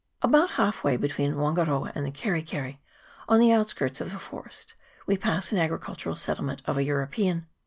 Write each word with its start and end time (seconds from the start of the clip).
About 0.23 0.49
half 0.57 0.83
way 0.83 0.97
between 0.97 1.35
Wangaroa 1.37 1.91
and 1.93 2.03
the 2.03 2.09
Keri 2.11 2.41
keri, 2.41 2.81
on 3.29 3.39
the 3.39 3.51
outskirts 3.51 4.01
of 4.01 4.11
the 4.11 4.17
forest, 4.17 4.73
we 5.05 5.15
pass 5.15 5.51
an 5.51 5.59
agricultural 5.59 6.15
settlement 6.15 6.63
of 6.65 6.75
a 6.75 6.83
European. 6.83 7.45